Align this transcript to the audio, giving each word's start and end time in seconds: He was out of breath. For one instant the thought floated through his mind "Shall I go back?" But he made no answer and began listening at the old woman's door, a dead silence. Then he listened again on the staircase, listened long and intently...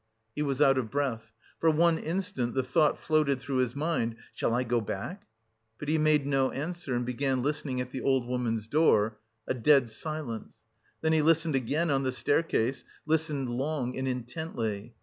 He 0.35 0.41
was 0.41 0.61
out 0.63 0.79
of 0.79 0.89
breath. 0.89 1.31
For 1.59 1.69
one 1.69 1.99
instant 1.99 2.55
the 2.55 2.63
thought 2.63 2.97
floated 2.97 3.39
through 3.39 3.57
his 3.57 3.75
mind 3.75 4.15
"Shall 4.33 4.51
I 4.55 4.63
go 4.63 4.81
back?" 4.81 5.27
But 5.77 5.89
he 5.89 5.99
made 5.99 6.25
no 6.25 6.49
answer 6.49 6.95
and 6.95 7.05
began 7.05 7.43
listening 7.43 7.79
at 7.81 7.91
the 7.91 8.01
old 8.01 8.27
woman's 8.27 8.67
door, 8.67 9.19
a 9.45 9.53
dead 9.53 9.91
silence. 9.91 10.63
Then 11.01 11.13
he 11.13 11.21
listened 11.21 11.55
again 11.55 11.91
on 11.91 12.01
the 12.01 12.11
staircase, 12.11 12.83
listened 13.05 13.47
long 13.49 13.95
and 13.95 14.07
intently... 14.07 14.95